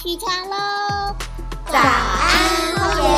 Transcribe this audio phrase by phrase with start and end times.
[0.00, 1.16] 起床喽！
[1.66, 3.08] 早安，荒野。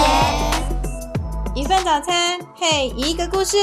[1.55, 3.59] 一份早餐配一个故事。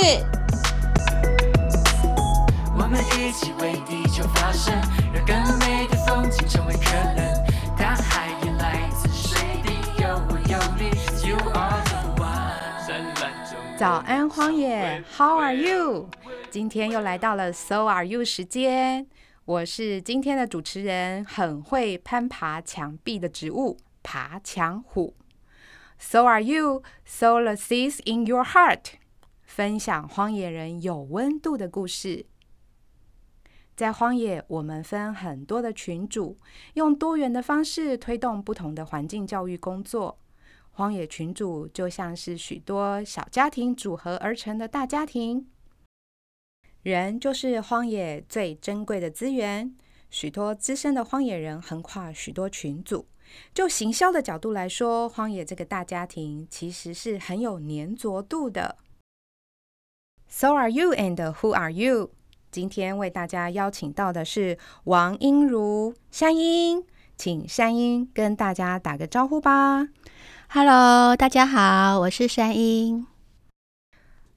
[2.77, 4.71] 我们一起为地球发声，
[5.11, 7.17] 让更美的风景成为可能。
[7.75, 10.91] 大海也来自水滴，有我有你
[11.27, 12.85] ，You are the one。
[12.85, 13.33] 灿烂
[13.79, 16.07] 早安，荒野，How are you？
[16.51, 19.07] 今天又来到了 So are you 时间。
[19.47, 25.15] 我是今天的主持人，很会攀爬墙壁的植物——爬墙虎。
[25.97, 26.83] So are you?
[27.07, 28.95] Sow the seeds in your heart。
[29.43, 32.25] 分享荒野人有温度的故事。
[33.73, 36.37] 在荒野，我们分很多的群组，
[36.73, 40.19] 用多元的方式推动不同的环境教育工作。
[40.71, 45.47] 荒野群组就像是许多小家庭组合而成的大家庭。
[46.87, 49.75] 人就是荒野最珍贵的资源，
[50.09, 53.05] 许多资深的荒野人横跨许多群组。
[53.53, 58.77] 就行销的角度来说，荒野这个大家庭其实是很有粘着度的。
[60.29, 62.11] So are you and who are you？
[62.51, 66.85] 今天为大家邀请到的是王英如山英，
[67.17, 69.89] 请山英跟大家打个招呼吧。
[70.47, 73.16] Hello，大家好，我是山鹰。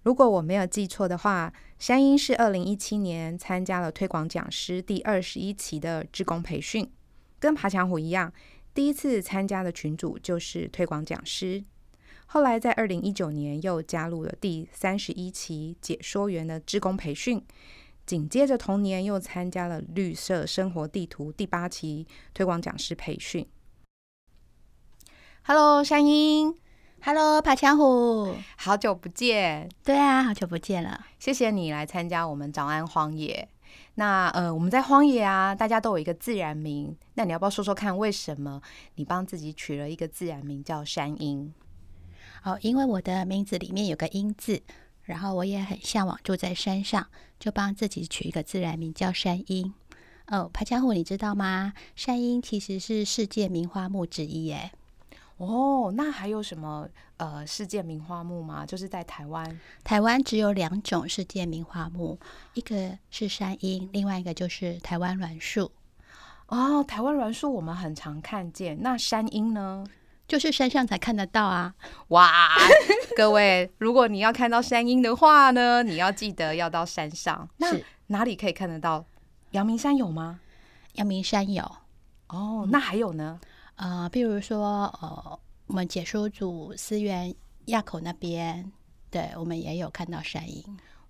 [0.03, 6.91] 如果我没有记错的话，山鹰是二零一七年参加了推广讲师第二十一期的志工培训，
[7.39, 8.33] 跟爬墙虎一样，
[8.73, 11.63] 第一次参加的群组就是推广讲师。
[12.27, 17.45] 后来在二零一九年又加入了第三十一期解说员的志工培训，
[18.07, 23.47] 紧接着同年又参加了绿色生活地图第八期推广讲师培训。
[25.43, 26.55] Hello，山鹰，
[27.03, 28.35] Hello，爬墙虎。
[28.57, 29.71] 好久不见。
[29.83, 31.07] 对啊，好久不见了。
[31.19, 33.49] 谢谢你来参加我们早安荒野。
[33.95, 36.95] 那呃，我们在荒野啊，大家都有一个自然名。
[37.15, 38.61] 那你要不要说说看，为什么
[38.97, 41.55] 你帮自己取了一个自然名叫山鹰？
[42.45, 44.63] 哦，因为我的名字里面有个“鹰”字，
[45.05, 47.07] 然后我也很向往住在山上，
[47.39, 49.73] 就帮自己取一个自然名叫山鹰。
[50.27, 51.73] 哦，爬墙虎，你知道吗？
[51.97, 54.73] 山鹰其实是世界名花木之一耶。
[55.41, 56.87] 哦，那还有什么
[57.17, 58.67] 呃世界名花木吗？
[58.67, 59.59] 就是在台湾。
[59.83, 62.19] 台湾只有两种世界名花木，
[62.53, 65.73] 一个是山樱，另外一个就是台湾栾树。
[66.49, 69.87] 哦，台湾栾树我们很常看见，那山樱呢？
[70.29, 71.75] 就是山上才看得到啊！
[72.09, 72.51] 哇，
[73.17, 77.49] 各位，如果你要看到山鹰的话呢，你要记得要到山上。
[77.57, 77.75] 那
[78.09, 79.07] 哪里可以看得到？
[79.53, 80.39] 阳明山有吗？
[80.97, 81.65] 阳明山有，
[82.29, 83.41] 哦，那还有呢？
[83.81, 88.71] 呃，比如说，呃，我们解说组思源垭口那边，
[89.11, 90.63] 对我们也有看到山鹰。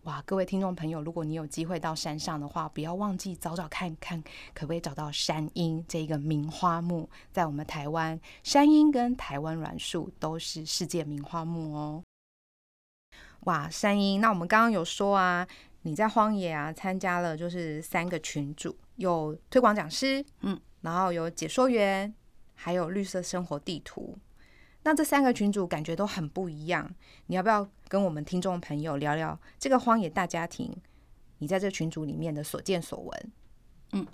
[0.05, 4.23] 哇，各位听众朋友，如果你有机会到山上的话，不要忘记找找看看，
[4.55, 7.11] 可不可以找到山鹰这个名花木。
[7.33, 12.05] 在我们台湾，山鹰跟台湾栾树都是世界名花木哦。
[13.47, 15.45] 哇，山鹰，那我们刚刚有说啊，
[15.83, 22.15] 你在荒野啊参加了就是三个群组，有推广讲师，嗯，然后有解说员，
[22.63, 24.19] 还有绿色生活地图。
[24.83, 26.95] 那这三个群组感觉都很不一样，
[27.27, 30.71] 你要不要跟我们听众朋友聊聊这个荒野大家庭？
[31.39, 33.33] 你在这群组里面的所见所闻？
[33.93, 34.07] 嗯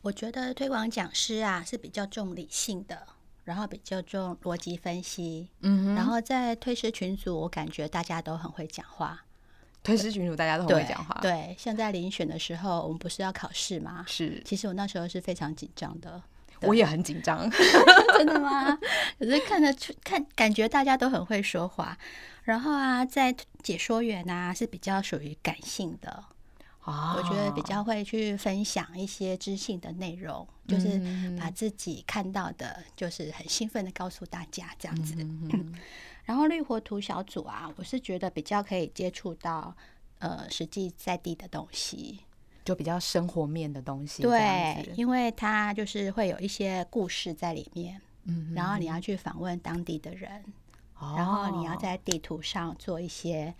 [0.00, 3.06] 我觉得推广讲师啊是比较重理性的，
[3.44, 5.48] 然后比较重逻辑分析。
[5.60, 9.24] 嗯然后在推师群组，我感觉大家都很会讲话，
[9.82, 14.04] 推师群组大家都很会讲话，，对，像在遴选的时候，我们不是要考试吗？
[14.06, 16.22] 是，其实我那时候是非常紧张的。
[16.60, 17.50] 对我也很紧张。
[18.18, 18.78] 真的吗？
[19.18, 21.96] 可是看得出看，感觉大家都很会说话。
[22.44, 26.24] 然后啊，在解说员啊是比较属于感性的，
[26.84, 35.14] 哦我觉得比较会去分享一些知性的内容，就是嗯把自己看到的，就是很兴奋的告诉大家这样子。
[35.18, 35.74] 嗯
[36.24, 39.74] 然后绿活图小组啊，我是觉得比较可以接触到
[40.20, 42.20] 呃实际在地的东西，
[42.64, 50.42] 就比较生活面的东西，对因为它就是会有一些故事在里面，嗯然后你要去访问当地的人，
[50.98, 53.54] 然后你要在地图上做一些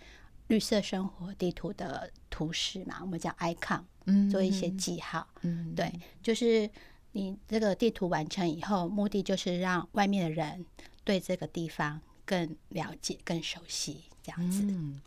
[0.49, 5.27] 绿色生活地图的图示嘛，我们叫 icon，嗯做一些记号。
[5.43, 5.93] 嗯对，
[6.23, 6.69] 就是
[7.13, 10.65] 你这个地图完成以后，目的就是让外面的人
[11.05, 14.63] 对这个地方更了解、更熟悉，这样子。
[14.63, 15.01] 嗯，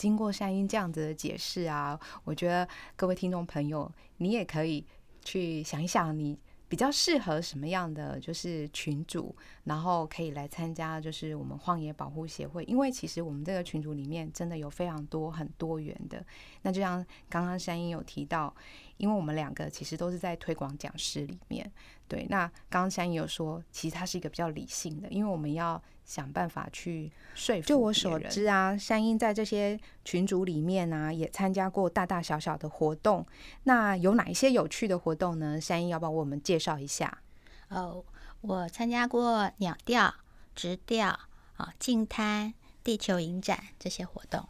[0.00, 2.66] 经过山鹰这样子的解释啊，我觉得
[2.96, 4.82] 各位听众朋友，你也可以
[5.22, 6.38] 去想一想，你
[6.70, 16.24] 比较适合什么样的就是群组，然后可以来参加就是我们荒野保护协会，因为其实我们这个群组里面真的有非常多很多元的。
[16.62, 18.54] 那就像刚刚山鹰有提到，
[18.96, 21.70] 因为我们两个其实都是在推广讲师里面。
[22.08, 25.80] 对，那刚刚山英有说，其实他是一个比较理性的，因为我们要
[26.10, 27.68] 想办法去说服。
[27.68, 33.24] 就我所知啊，山鹰在这些群组里面呢、也参加过大大小小的活动。
[33.62, 35.60] 那有哪一些有趣的活动呢？
[35.60, 37.18] 山鹰要不要我们介绍一下？
[37.68, 38.04] 哦，
[38.40, 40.12] 我参加过鸟调、
[40.56, 41.16] 直调
[41.54, 42.52] 啊、近滩、
[42.82, 44.44] 地球影展这些活动。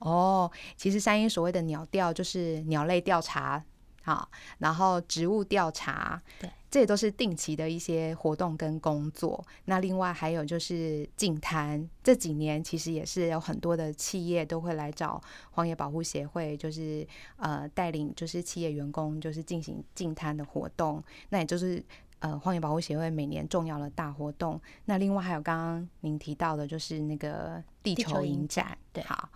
[0.00, 3.64] 哦，其实山鹰所谓的鸟调就是鸟类调查，
[4.06, 9.44] 好，然后植物调查，对，这也都是定期的一些活动跟工作。
[9.64, 15.20] 那另外还有就是净滩，这几年其实也是有很多的企业都会来找
[15.50, 17.04] 荒野保护协会，就是
[17.34, 21.84] 呃带领就是企业员工就是进行净滩的活动，那也就是。
[22.18, 24.60] 呃，荒野保护协会每年重要的大活动。
[24.86, 28.78] 那另外还有刚刚您提到的，就是那个地地球球影影展展。
[28.92, 29.28] 对好，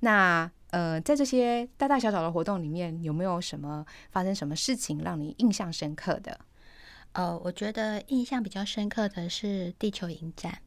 [0.00, 6.38] 那呃，在这些大大小小的活动里面，有没有什么发生什么事情让你印象深刻的？
[7.12, 10.58] 呃，我觉得印象比较深刻的是地球影展。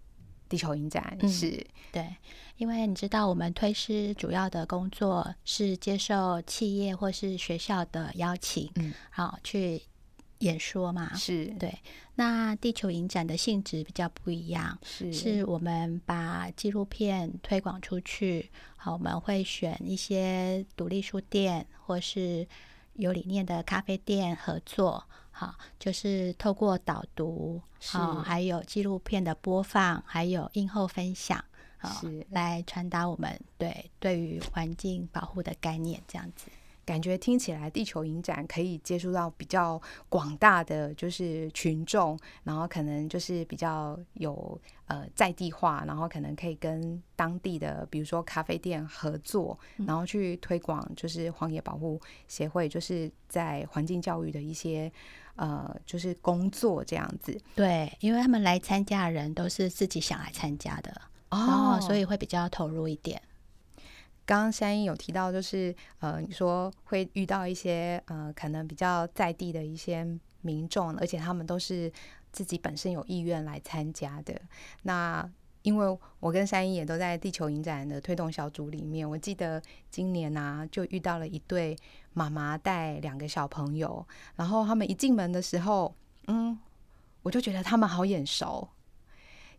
[0.50, 2.14] 地球影展嗯是对，
[2.58, 9.82] 因为你知道，我们推师主要的工作是接受企业或是学校的邀请，嗯，好去
[10.42, 11.14] 演说嘛。
[11.16, 11.74] 是对，
[12.16, 18.52] 那地球影展的性质比较不一样，是是我们把纪录片推广出去。
[18.76, 22.48] 好，我们会选一些独立书店或是
[22.94, 25.04] 有理念的咖啡店合作。
[25.34, 31.44] 好，就是透过导读，好，还有纪录片的播放，还有映后分享，
[31.78, 36.52] 好是，来传达我们对对于环境保护的概念，这样子。
[36.92, 49.58] 感觉听起来地球影展可以接触到比较广大的就是群众，然后可能就是比较有呃在地化，然后可能可以跟当地的比如说咖啡店合作，
[49.88, 51.98] 然后去推广就是荒野保护
[52.28, 54.92] 协会就是在环境教育的一些
[55.38, 57.40] 呃就是工作这样子。
[57.56, 60.94] 对，因为他们来参加的人都是自己想来参加的，
[61.30, 63.22] 哦，所以会比较投入一点。
[64.32, 70.08] 刚刚山鹰有提到，就是呃，你说会遇到一些呃，可能比较在地的一些
[70.40, 71.92] 民众，而且他们都是
[72.32, 74.34] 自己本身有意愿来参加的。
[74.84, 75.30] 那
[75.64, 81.76] 因为我跟山鹰也都在地球影展的推动小组里面，我记得今年啊，就遇到了一对
[82.14, 84.08] 妈妈带两个小朋友，
[84.38, 85.94] 然后他们一进门的时候，
[86.28, 86.58] 嗯，
[87.22, 88.70] 我就觉得他们好眼熟，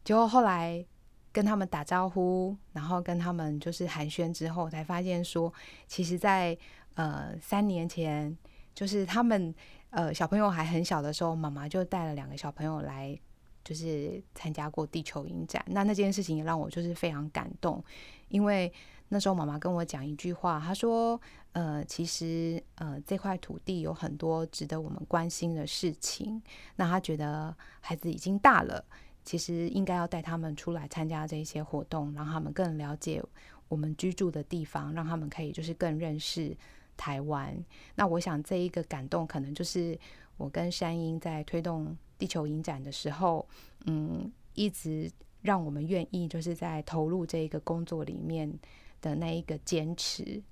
[0.03, 0.83] 结果后来
[1.33, 5.53] 跟他们打招呼，然后跟他们就是寒暄之后，才发现说，
[5.87, 6.57] 其实在，
[6.95, 8.37] 呃三年前，
[8.75, 9.55] 就是他们
[9.91, 13.19] 呃小朋友还很小的时候，妈妈就带了两个小朋友来，
[13.65, 15.65] 就是参加过地球影展。
[15.69, 17.83] 那那件事情也让我就是非常感动，
[18.29, 18.71] 因为
[19.09, 21.19] 那时候妈妈跟我讲一句话，她说，
[21.53, 26.43] 呃，其实呃这块土地有很多值得我们关心的事情。
[26.77, 28.85] 那她觉得孩子已经大了。
[29.25, 33.23] 其实应该要带他们出来参加这些活动，让他们更了解
[33.69, 36.57] 我们居住的地方，让他们可以就是更认识
[36.97, 37.57] 台湾。
[37.95, 39.99] 那我想这一个感动，可能就是
[40.37, 43.47] 我跟山鹰在推动地球影展的时候，
[43.87, 45.11] 嗯，一直
[45.41, 48.53] 让我们愿意就是在投入这一个工作里面
[49.01, 50.43] 的那一个坚持。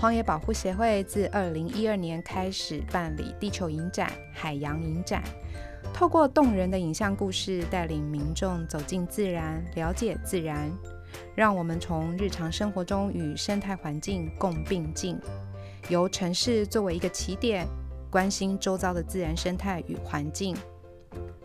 [0.00, 5.22] 荒野保护协会自二零一二年开始办理地球影展、海洋影展，
[5.92, 10.72] 透过动人的影像故事，带领民众走进自然，了解自然，
[11.34, 15.18] 让我们从日常生活中与生态环境共并进，
[15.90, 17.66] 由城市作为一个起点，
[18.10, 20.56] 关心周遭的自然生态与环境，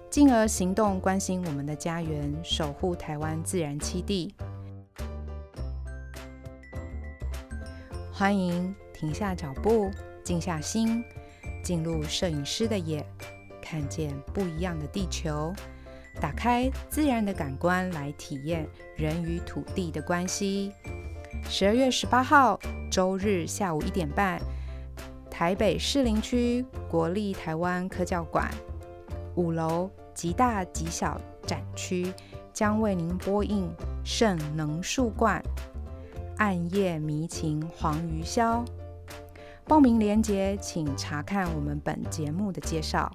[0.09, 4.33] 进而行动关心我们的家园，守护台湾自然栖地。
[8.17, 9.91] 欢迎停下脚步，
[10.24, 11.03] 静下心，
[11.62, 13.05] 进入摄影师的眼，
[13.62, 15.53] 看见不一样的地球，
[16.22, 20.72] 打开自然的感官来体验人与土地的关系。
[21.50, 22.57] 十二月十八号
[22.89, 24.41] 周日下午一点半，
[25.29, 28.50] 台北士林区国立台湾科教馆
[29.36, 32.13] 五楼极大极小展区
[32.53, 33.69] 将为您播映
[34.05, 35.43] 《圣能树冠》。
[36.38, 38.65] 暗夜迷情黄鱼霄。
[39.65, 43.10] 报名链接请查看我们本节目的介绍。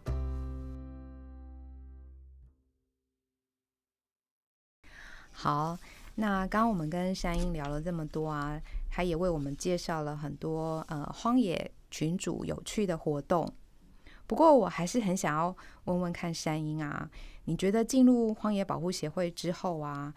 [5.31, 5.79] 好，
[6.15, 8.59] 那刚刚我们跟山鹰聊了这么多啊，
[8.91, 13.53] 他也为我们介绍了很多呃荒野群主有趣的活动。
[14.27, 17.11] 不过我还是很想要问问看山鹰啊，
[17.45, 20.15] 你觉得进入荒野保护协会之后啊，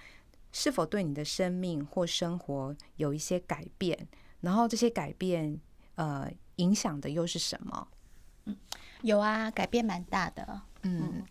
[0.54, 4.08] 是否对你的生命或生活有一些改变？
[4.40, 5.60] 然后这些改变，
[5.96, 7.88] 呃，影响的又是什么？
[8.46, 8.56] 嗯
[9.02, 10.62] 有啊，改变蛮大的。
[10.84, 11.26] 嗯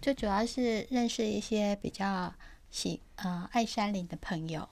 [0.00, 2.32] 最主要是认识一些比较
[2.70, 4.68] 喜呃爱山林的朋友，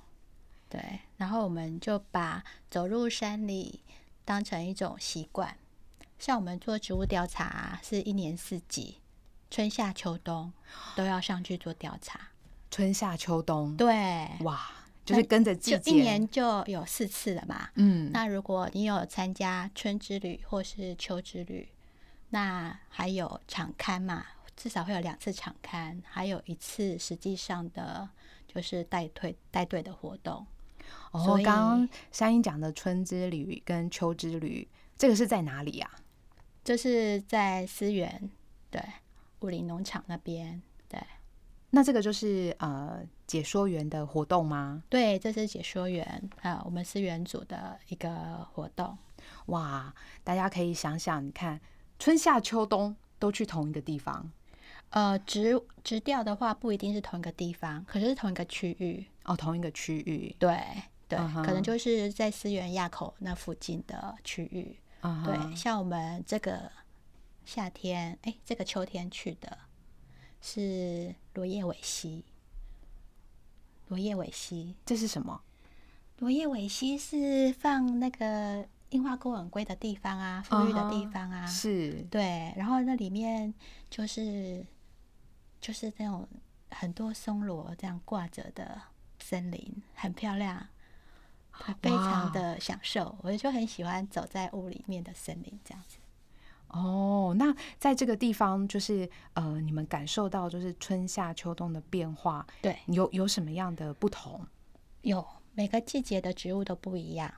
[0.69, 3.81] 对，然后我们就把走入山里
[4.25, 5.59] 当成一种习惯。
[6.19, 8.99] 像我们做植物调查啊、是一年四季，
[9.51, 10.53] 春夏秋冬
[10.95, 12.29] 都要上去做调查。
[12.77, 14.71] 春夏秋冬，对，哇，
[15.03, 17.71] 就是跟着季节，就一年就有四次了嘛。
[17.77, 21.67] 嗯，那如果你有参加春之旅或是秋之旅，
[22.29, 28.07] 那还有场刊嘛，至少会有两次场刊，还有一次实际上的
[28.47, 30.47] 就是带队带队的活动。
[31.13, 34.69] 哦，刚刚山鹰讲的春之旅跟秋之旅，
[34.99, 35.91] 这个是在哪里啊？
[36.63, 38.31] 就是在思源
[38.71, 38.83] 对
[39.41, 41.01] 武林农场那边，对
[41.77, 44.83] 那这个就是呃解说员的活动吗？
[44.89, 46.03] 对，这是解说员
[46.41, 48.97] 啊、呃我们思源组的一个活动。
[49.49, 51.61] 哇，大家可以想想，你看
[51.99, 54.33] 春夏秋冬都去同一个地方
[54.89, 59.05] 呃，直直调的话不一定是同一个地方，可是是同一个区域。
[59.25, 60.59] 哦，同一个区域，对
[61.07, 64.79] 对可能就是在思源垭口那附近的区域。
[65.27, 66.73] 对，像我们这个
[67.45, 69.59] 夏天，哎，这个秋天去的
[70.41, 72.25] 是罗叶尾溪。
[73.89, 75.43] 罗叶尾溪，这是什么？
[76.19, 81.47] 罗叶尾溪是放那个樱花钩吻龟的地方啊，富裕的地方啊。
[81.47, 83.53] 是对，然后那里面
[83.91, 84.65] 就是
[85.61, 86.27] 就是那种
[86.71, 88.81] 很多松萝这样挂着的
[89.21, 90.67] 森林，很漂亮，
[91.83, 93.15] 非常的享受。
[93.21, 95.99] 我就很喜欢走在雾里面的森林这样子。
[96.77, 97.35] 哦。
[97.39, 104.41] 那在这个地方，就是呃，你们感受到就是春夏秋冬的变化，对，有有什么样的不同？
[105.03, 107.33] 有每个季节的植物都不一样。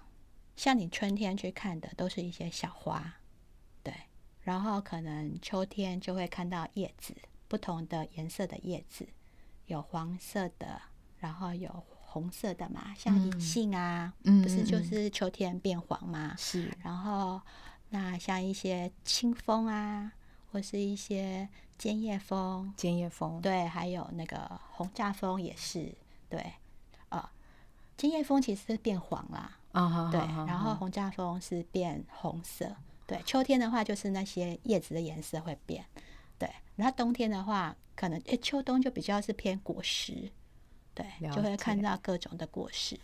[0.56, 3.14] 像你春天去看的都是一些小花，
[3.82, 3.94] 对，
[4.40, 7.14] 然后可能秋天就会看到叶子，
[7.46, 9.06] 不同的颜色的叶子，
[9.66, 10.82] 有黄色的，
[11.18, 16.34] 然后有红色的嘛，像银嗯杏啊，嗯不是就是秋天变黄嘛？
[16.36, 17.40] 是然后
[17.90, 20.12] 那像一些清风啊，
[20.52, 25.94] 或是一些尖叶风，尖叶风，对，还有那个红炸风也是，
[26.28, 26.52] 对，
[27.08, 27.28] 呃，
[27.96, 32.76] 尖叶风其实是变黄啦，啊哈，对，然后红炸风是变红色，
[33.06, 35.84] 对，秋天的话就是那些叶子的颜色会变，
[36.38, 40.30] 对，然后冬天的话，可能诶秋冬就比较是偏果实，
[40.94, 42.98] 对，就会看到各种的果实，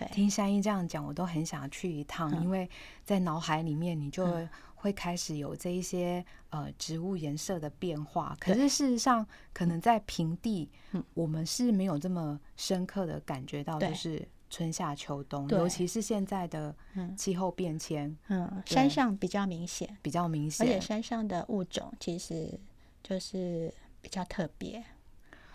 [0.00, 2.42] 对，听山一这样讲，我都很想去一趟，嗯。
[2.42, 2.68] 因为
[3.04, 4.26] 在脑海里面你就
[4.74, 8.34] 会开始有这一些呃植物颜色的变化。
[8.40, 11.04] 可是事实上，可能在平地，嗯。
[11.12, 17.14] 我们是没有这么深刻的感觉到，就是春夏秋冬，尤其是现在的嗯。
[17.16, 20.80] 气候变迁嗯，山上比较明显，比较明显而且。
[20.80, 22.58] 山上的物种其实
[23.02, 24.82] 就是比较特别，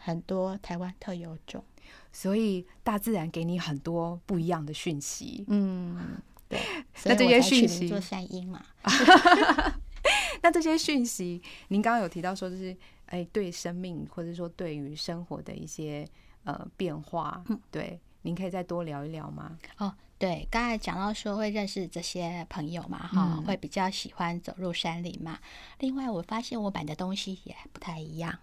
[0.06, 1.64] 很多台湾特有种。
[2.12, 5.44] 所以大自然给你很多不一样的讯息。
[5.48, 6.60] 嗯，对。
[7.06, 8.64] 那这些讯息做山鹰嘛。
[10.42, 12.76] 那这些讯息，您刚刚有提到说，就是
[13.08, 16.08] 哎，对生命或者说对于生活的一些
[16.44, 19.58] 呃变化，嗯对，您可以再多聊一聊吗？
[19.80, 25.40] 哦，对，刚才讲到说会认识这些朋友嘛，哈、嗯会比较喜欢走入山林嘛。
[25.80, 28.40] 另外，我发现我买的东西也不太一样。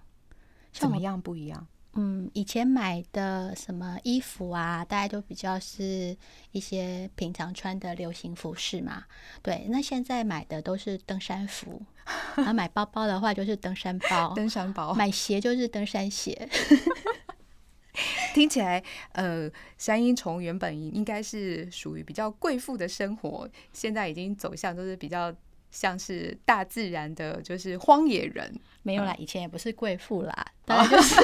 [0.72, 1.66] 怎么样不一样？
[1.94, 6.16] 嗯，以前买的什么衣服啊，大概都比较是
[6.50, 9.04] 一些平常穿的流行服饰嘛。
[9.42, 11.82] 对，那现在买的都是登山服，
[12.34, 16.48] 然后买包包的话就是登山包，登山包买鞋就是登山鞋。
[18.32, 25.30] 听起来，呃，山鹰从原本应该是属于比较贵妇的生活，现在已经走向都是比较
[25.72, 28.54] 像是大自然的，就是荒野人。
[28.84, 31.16] 没有啦，以前也不是贵妇啦， 当然就是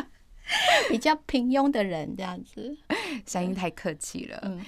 [0.90, 2.76] 比较平庸的人这样子。
[3.26, 4.62] 声音太客气了，嗯，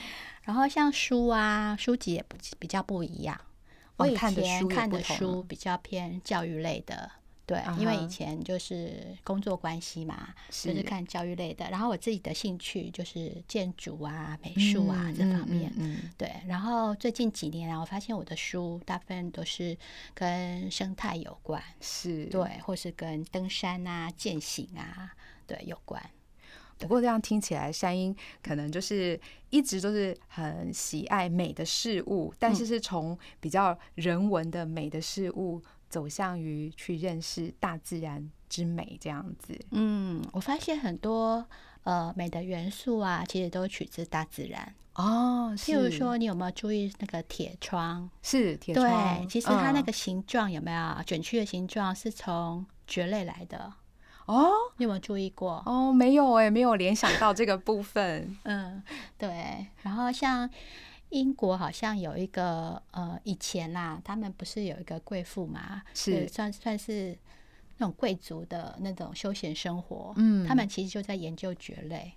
[0.45, 3.38] 然后像书啊，书籍也不比较不一样。
[3.97, 7.11] 我以哦看的前看的书比较偏教育类的，
[7.50, 11.69] 对，因为以前就是工作关系嘛，就是是看教育类的。
[11.69, 15.69] 然后我自己的兴趣就是建筑啊、美术啊、这方面。
[15.76, 19.76] 嗯嗯对，然后最近几年啊，我发现我的书大部分都是
[20.14, 25.12] 跟生态有关，是，对，或是跟登山啊、践行啊，
[25.49, 26.00] 对有关。
[26.78, 39.59] 不过这样听起来，山鹰可能就是一直都是很喜爱美的事物，但是是从比较人文的美的事物走向于去认识大自然之美这样子？
[39.73, 41.44] 嗯，我发现很多
[41.82, 44.75] 呃美的元素啊，其实都取自大自然。
[44.94, 48.09] 哦，譬如说，你有没有注意那个铁窗？
[48.23, 53.73] 是铁窗对，，其实它那嗯个形状有没有卷曲的形状是从蕨类来的？
[54.26, 55.62] 哦你有没有注意过？
[55.66, 58.37] 哦没有哎，没有联想到这个部分。
[58.44, 58.82] 嗯，
[59.18, 59.66] 对。
[59.82, 60.49] 然后像
[61.11, 67.17] 英国好像有一个呃，以前啦，他们不是有一个贵妇嘛，是算算是
[67.79, 70.12] 那种贵族的那种休闲生活。
[70.17, 72.12] 嗯他们其实就在研究蕨类，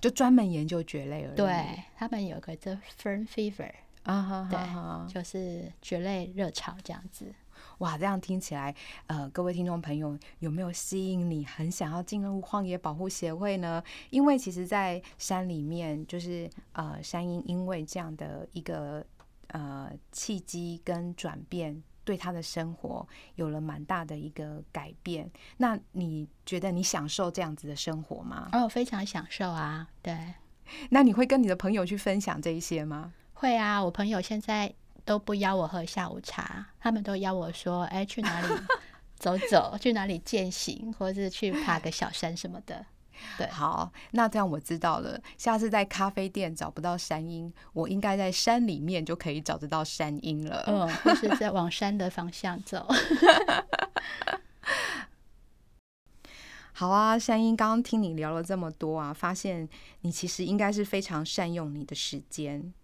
[0.00, 1.36] 就专门研究蕨类而已。
[1.36, 3.70] 对他们有个叫 fern fever，
[4.02, 7.32] 啊哈对就是蕨类热潮这样子。
[7.78, 8.74] 哇，这样听起来，
[9.06, 13.82] 呃，各位听众朋友，有没有吸引你很想要进入荒野保护协会呢？
[14.10, 19.04] 因为其实，在山里面，就是呃，山鹰因为这样的一个
[19.48, 25.30] 呃契机跟转变，对他的生活有了蛮大的一个改变。
[25.56, 28.48] 那你觉得你享受这样子的生活吗？
[28.52, 30.34] 哦，非常享受啊，对，
[30.90, 33.12] 那你会跟你的朋友去分享这一些吗？
[33.34, 33.82] 会啊。
[33.84, 34.72] 我朋友现在
[35.04, 38.48] 都不邀我喝下午茶，他们都邀我说，哎，去哪里
[39.18, 42.86] 走走，去哪里践行，或是去爬个小山什么的。
[43.38, 45.20] 对好，那这样我知道了。
[45.36, 50.64] 下次在咖啡店找不到山鹰，我应该在山里面就可以找得到山鹰了。
[50.66, 52.88] 嗯，或是在往山的方向走。
[56.72, 59.68] 好啊，山鹰，刚刚听你聊了这么多啊，发现
[60.00, 62.74] 你其实应该是非常善用你的时间。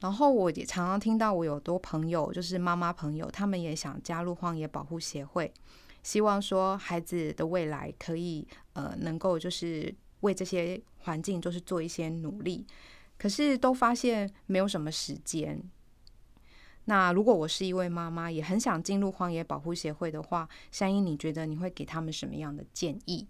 [0.00, 5.52] 然后我也常常听到我有多朋友，就是妈妈朋友，他们也想加入荒野保护协会，
[6.02, 12.64] 希望说孩子的未来可以呃能够就是为这些环境就是做一些努力，
[13.18, 15.60] 可是都发现没有什么时间。
[16.84, 23.26] 那如果我是一位妈妈，也很想进入荒野保护协会的话，山鹰，你觉得你会给他们什么样的建议？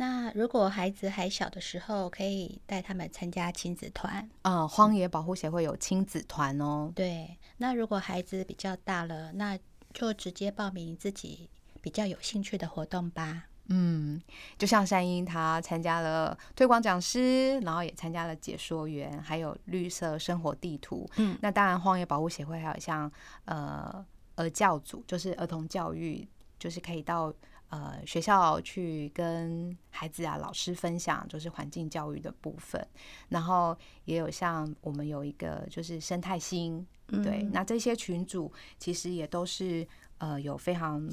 [0.00, 4.28] 那如果孩子还小的时候，可以带他们参加亲子团。
[4.42, 6.92] 嗯，荒野保护协会有亲子团哦。
[6.94, 9.58] 对，那如果孩子比较大了，那
[9.92, 11.50] 就直接报名自己
[11.82, 13.46] 比较有兴趣的活动吧。
[13.70, 14.22] 嗯，
[14.56, 21.10] 就像山英，他参加了推广讲师，然后也参加了解说员，还有绿色生活地图。
[21.16, 23.10] 嗯，那当然，荒野保护协会还有像
[23.46, 24.06] 呃
[24.36, 27.34] 儿教组，就是儿童教育，就是可以到
[27.68, 32.86] 呃学校去跟孩子啊老师分享，就是环境教育的部分。
[33.28, 39.86] 然后也有像我们有一个就是生态星，对，嗯那这些群组其实也都是
[40.18, 41.08] 呃有非常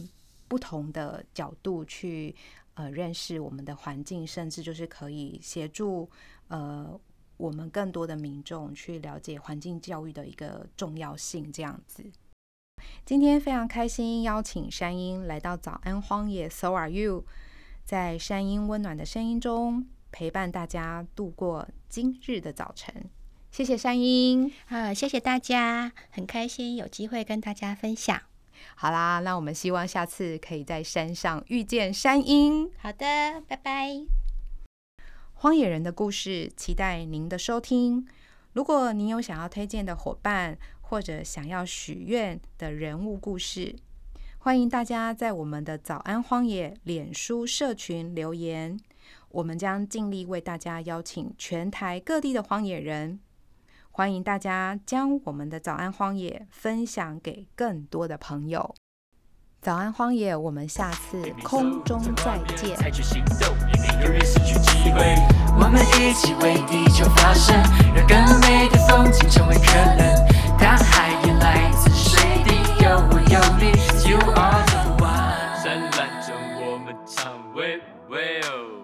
[0.48, 2.36] 不同的角度去
[2.76, 6.10] 呃认识我们的环境，甚至就是可以协助
[6.48, 7.00] 呃
[7.38, 12.04] 我们更多的民众去了解环境教育的一个重要性，这样子。
[13.06, 17.26] 今天非常开心邀请山鹰来到早安荒野，So are you，
[17.84, 23.10] 在山鹰温暖的声音中陪伴大家度过今日的早晨。
[23.52, 24.52] 谢谢山鹰。
[24.68, 28.22] 啊，谢谢大家，很开心有机会跟大家分享。
[28.76, 32.72] 好啦，那我们希望下次可以在山上遇见山鹰。
[32.78, 34.06] 好的，拜拜。
[35.34, 38.08] 荒野人的故事，期待您的收听。
[38.54, 43.76] 如果您有想要推荐的伙伴，或者想要许愿的人物故事，
[44.38, 48.80] 欢迎大家在我们的早安荒野脸书社群留言，
[49.30, 53.20] 我们将尽力为大家邀请全台各地的荒野人。
[53.90, 58.76] 欢迎大家将我们的早安荒野分享给更多的朋友。
[59.62, 62.78] 早安荒野，我们下次空中再见。
[65.58, 67.56] 我们一起为地球发声，
[67.96, 70.45] 让更美的风景成为可能。
[71.56, 72.52] 每次睡地
[72.84, 73.72] 有我有你
[74.10, 78.75] you are the one 伸懒腰我们唱 Wee wait wait